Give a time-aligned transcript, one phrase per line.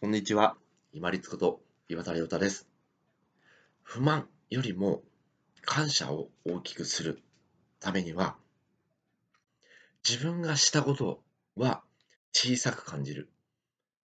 [0.00, 0.56] こんにちは。
[0.94, 2.66] 今立こと岩田亮太です。
[3.82, 5.02] 不満よりも
[5.60, 7.20] 感謝を大きくする
[7.80, 8.34] ためには、
[10.08, 11.22] 自分がしたこと
[11.54, 11.82] は
[12.32, 13.28] 小さく感じる。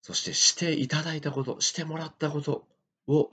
[0.00, 2.68] そしてしていただいたこと、してもらったこと
[3.08, 3.32] を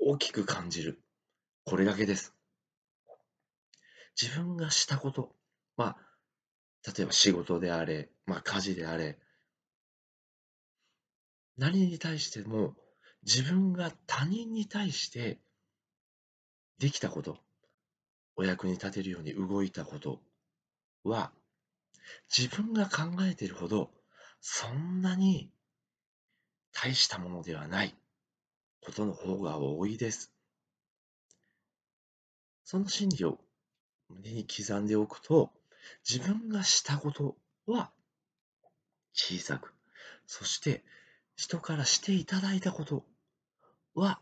[0.00, 1.02] 大きく感じる。
[1.66, 2.32] これだけです。
[4.18, 5.34] 自分がしたこと、
[5.76, 9.18] まあ、例えば仕事であれ、まあ家事であれ、
[11.56, 12.74] 何に対しても
[13.24, 15.38] 自分が他人に対して
[16.78, 17.38] できたこと、
[18.36, 20.20] お役に立てるように動いたこと
[21.04, 21.30] は、
[22.36, 23.90] 自分が考えているほど、
[24.40, 25.50] そんなに
[26.72, 27.94] 大したものではない
[28.82, 30.32] ことの方が多いです。
[32.64, 33.38] その心理を
[34.08, 35.50] 胸に刻んでおくと、
[36.08, 37.90] 自分がしたことは
[39.12, 39.72] 小さく、
[40.26, 40.82] そして
[41.36, 43.04] 人からしていただいたこと
[43.94, 44.20] は、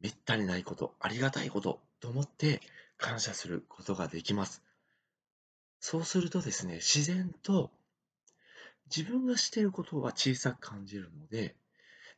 [0.00, 2.60] めったにないこと、ありがたいことと思って
[2.96, 4.62] 感謝することができます。
[5.80, 7.70] そうするとですね、自然と
[8.94, 11.56] 自分がしていることは小さく感じるので、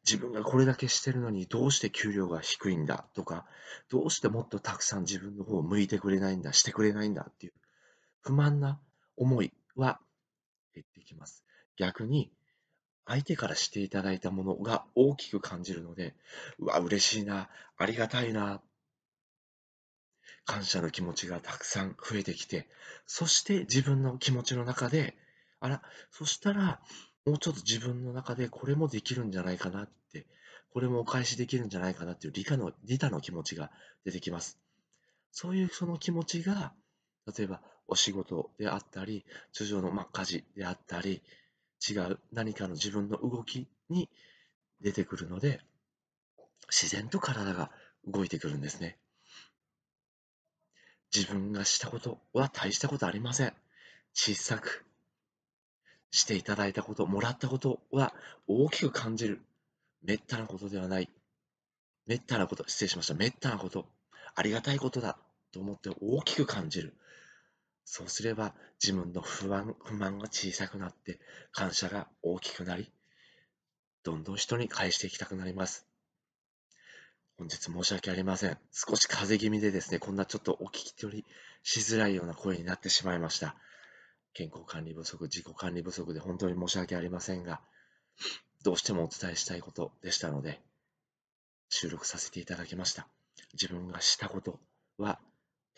[0.05, 3.47] 自分がこれだけしてるのにどうして給料が低いんだとか、
[3.91, 7.53] どうしてもっとたくさん自分の方を向いてくれないんだ、してくれないんだっていう
[8.22, 8.81] 不満な
[9.16, 10.00] 思いは
[10.75, 11.44] 減ってきます。
[11.77, 12.33] 逆に
[13.11, 16.14] 相手からしていただいたものが大きく感じるので、
[16.61, 18.62] うわ、嬉しいな、ありがたいな、
[20.44, 22.69] 感謝の気持ちがたくさん増えてきて、
[23.06, 25.16] そして自分の気持ちの中で、
[25.58, 26.81] あら、そしたら、
[27.27, 30.27] もうちょっと自分の中でこれもできるんじゃないかなって、
[30.72, 33.72] これもお返しできるんじゃないかなっていう理科の、利他の気持ちが
[34.05, 34.61] 出てきます。
[35.33, 36.72] そういうその気持ちが、
[37.36, 41.22] 例えばお仕事であったり、通常のま家事であったり、
[41.89, 44.09] 違う何かの自分の動きに
[44.81, 45.61] 出てくるので、
[46.69, 47.70] 自然と体が
[48.06, 48.98] 動いてくるんですね。
[51.15, 53.53] 自分がしたことは大したことありません。
[54.15, 54.84] 小さく
[56.10, 58.15] していただいたこと、もらったことは
[58.47, 59.41] 大きく感じる。
[60.03, 61.09] めったなことではない。
[62.06, 63.15] めったなこと、失礼しました。
[63.15, 63.87] めったなこと、
[64.34, 65.19] ありがたいことだ
[65.53, 66.94] と思って大きく感じる。
[67.84, 71.18] そうすれば自分の不安、不満が小さくなって
[71.52, 72.92] 感謝が大きくなり、
[74.02, 75.86] どんどん人に返していきたくなります。
[77.36, 78.58] 本日申し訳ありません。
[78.70, 81.24] 少し風邪気味でですね、こんなちょっとお聞き取り
[81.62, 83.56] しづらいような声になってしまいました。
[84.34, 87.60] 健康管理不足、自己管理不足で本当に申し訳ありませんが、
[88.62, 90.60] どうしてもお伝えしたいことでしたので、
[91.70, 93.08] 収録させていただきました。
[93.54, 94.60] 自分がしたこと
[94.98, 95.18] は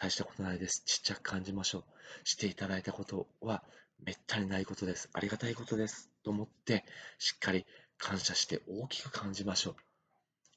[0.02, 0.82] 大したことないです。
[0.84, 1.84] ちっちゃく感じましょう。
[2.24, 3.62] していただいたことは
[4.04, 5.08] めったにないことです。
[5.12, 6.10] ありがたいことです。
[6.24, 6.84] と思って、
[7.20, 7.64] しっかり
[7.98, 9.76] 感謝して大きく感じましょう。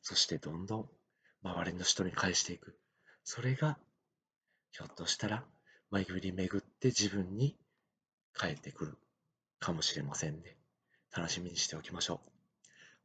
[0.02, 0.90] そしてどんどん
[1.44, 2.76] 周りの人に返していく。
[3.24, 3.78] それが、
[4.72, 5.46] ひょっとしたら、
[5.92, 7.56] 巡り巡って自分に
[8.34, 8.98] 返ってくる
[9.60, 10.58] かもしれませんね。
[11.16, 12.30] 楽しみにしておきましょう。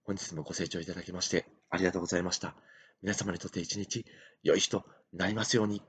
[0.04, 2.54] 本日もご清聴いただきましてありがとうございました。
[3.02, 4.06] 皆様にとって一日
[4.42, 5.82] 良い日となりますように。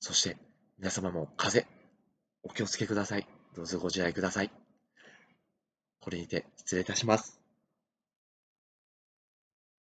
[0.00, 0.36] そして
[0.78, 1.76] 皆様も風邪、
[2.42, 3.26] お気をつけください。
[3.54, 4.50] どうぞご自愛ください。
[6.00, 7.45] これにて失礼いたします。